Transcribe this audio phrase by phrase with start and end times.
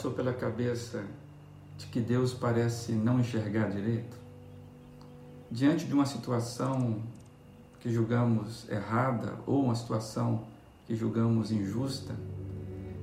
[0.00, 1.04] passou pela cabeça
[1.76, 4.16] de que Deus parece não enxergar direito?
[5.50, 7.02] Diante de uma situação
[7.80, 10.44] que julgamos errada ou uma situação
[10.86, 12.16] que julgamos injusta,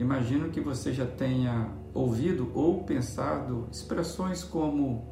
[0.00, 5.06] imagino que você já tenha ouvido ou pensado expressões como: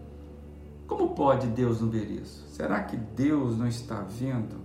[0.86, 2.42] Como pode Deus não ver isso?
[2.48, 4.56] Será que Deus não está vendo?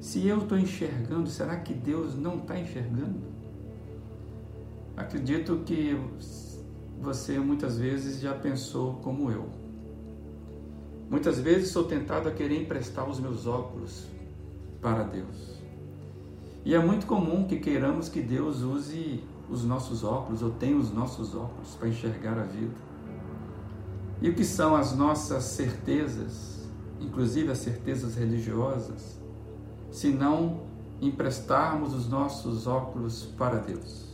[0.00, 3.33] Se eu estou enxergando, será que Deus não está enxergando?
[4.96, 5.98] Acredito que
[7.00, 9.48] você muitas vezes já pensou como eu.
[11.10, 14.06] Muitas vezes sou tentado a querer emprestar os meus óculos
[14.80, 15.60] para Deus.
[16.64, 20.90] E é muito comum que queiramos que Deus use os nossos óculos ou tenha os
[20.92, 22.74] nossos óculos para enxergar a vida.
[24.22, 26.66] E o que são as nossas certezas,
[27.00, 29.20] inclusive as certezas religiosas,
[29.90, 30.62] se não
[31.02, 34.13] emprestarmos os nossos óculos para Deus?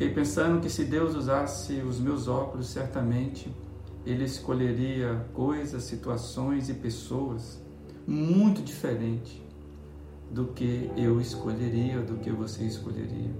[0.00, 3.54] Fiquei pensando que se Deus usasse os meus óculos, certamente
[4.06, 7.62] Ele escolheria coisas, situações e pessoas
[8.06, 9.42] muito diferentes
[10.30, 13.30] do que eu escolheria, do que você escolheria.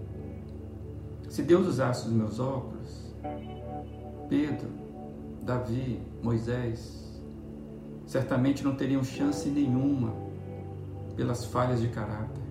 [1.30, 3.10] Se Deus usasse os meus óculos,
[4.28, 4.68] Pedro,
[5.42, 7.10] Davi, Moisés,
[8.04, 10.12] certamente não teriam chance nenhuma
[11.16, 12.44] pelas falhas de caráter.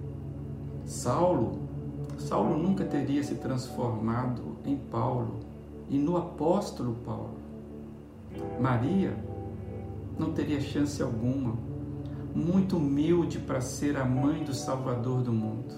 [0.83, 1.68] Saulo
[2.19, 5.39] Saulo nunca teria se transformado em Paulo
[5.89, 7.37] e no apóstolo Paulo.
[8.59, 9.15] Maria
[10.17, 11.55] não teria chance alguma,
[12.35, 15.73] muito humilde para ser a mãe do Salvador do mundo.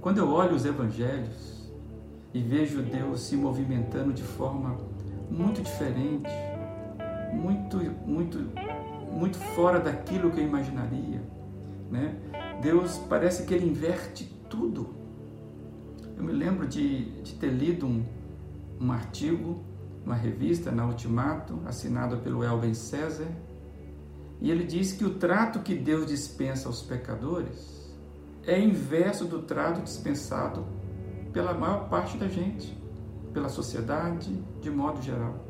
[0.00, 1.70] Quando eu olho os evangelhos
[2.34, 4.76] e vejo Deus se movimentando de forma
[5.30, 6.28] muito diferente,
[7.32, 8.38] muito, muito,
[9.12, 11.22] muito fora daquilo que eu imaginaria,
[11.90, 12.14] né?
[12.60, 14.88] Deus parece que ele inverte tudo.
[16.16, 18.04] Eu me lembro de, de ter lido um,
[18.78, 19.64] um artigo,
[20.04, 23.26] uma revista, na Ultimato, assinado pelo Elben César,
[24.38, 27.90] e ele diz que o trato que Deus dispensa aos pecadores
[28.46, 30.66] é inverso do trato dispensado
[31.32, 32.76] pela maior parte da gente,
[33.32, 35.44] pela sociedade, de modo geral.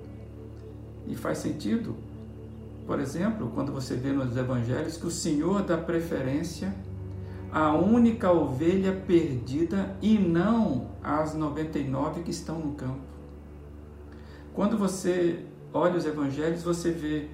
[1.06, 1.96] E faz sentido,
[2.86, 6.74] por exemplo, quando você vê nos evangelhos que o Senhor dá preferência
[7.52, 13.00] a única ovelha perdida e não as 99 que estão no campo.
[14.54, 17.28] Quando você olha os evangelhos, você vê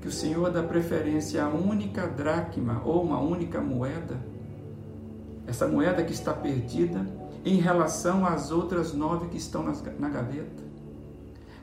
[0.00, 4.18] que o Senhor dá preferência à única dracma ou uma única moeda,
[5.46, 7.06] essa moeda que está perdida,
[7.44, 9.62] em relação às outras nove que estão
[9.98, 10.62] na gaveta.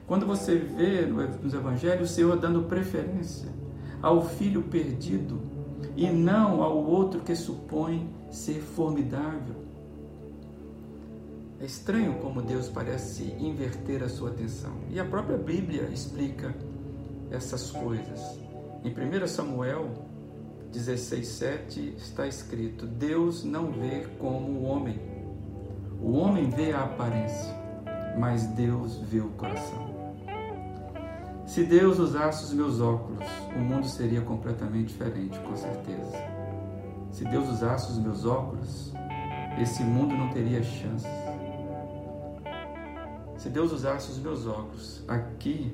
[0.05, 3.49] Quando você vê nos evangelhos o Senhor dando preferência
[4.01, 5.39] ao filho perdido,
[5.95, 9.55] e não ao outro que supõe ser formidável.
[11.59, 14.73] É estranho como Deus parece inverter a sua atenção.
[14.91, 16.53] E a própria Bíblia explica
[17.31, 18.39] essas coisas.
[18.83, 19.89] Em 1 Samuel
[20.71, 24.99] 16,7 está escrito: Deus não vê como o homem.
[25.99, 27.55] O homem vê a aparência,
[28.19, 29.96] mas Deus vê o coração.
[31.47, 33.25] Se Deus usasse os meus óculos,
[33.55, 36.17] o mundo seria completamente diferente, com certeza.
[37.09, 38.91] Se Deus usasse os meus óculos,
[39.57, 41.07] esse mundo não teria chance.
[43.37, 45.73] Se Deus usasse os meus óculos, aqui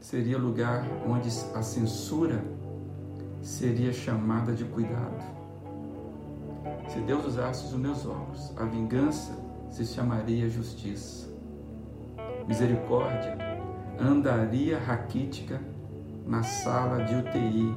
[0.00, 2.44] seria lugar onde a censura
[3.40, 5.22] seria chamada de cuidado.
[6.88, 9.32] Se Deus usasse os meus óculos, a vingança
[9.70, 11.32] se chamaria justiça.
[12.48, 13.43] Misericórdia
[13.98, 15.60] andaria raquítica
[16.26, 17.76] na sala de UTI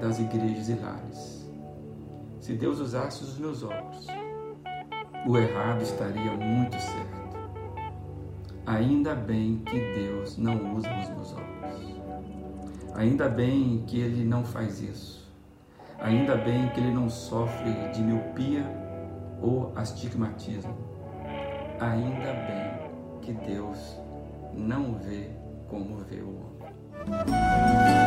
[0.00, 1.50] das igrejas e lares.
[2.40, 4.06] Se Deus usasse os meus olhos,
[5.26, 7.18] o errado estaria muito certo.
[8.66, 11.48] Ainda bem que Deus não usa os meus olhos.
[12.94, 15.30] Ainda bem que Ele não faz isso.
[16.00, 18.64] Ainda bem que Ele não sofre de miopia
[19.40, 20.76] ou astigmatismo.
[21.80, 23.98] Ainda bem que Deus
[24.58, 25.30] não vê
[25.68, 27.97] como vê o homem.